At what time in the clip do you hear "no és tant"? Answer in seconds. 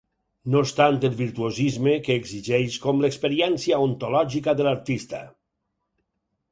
0.53-0.95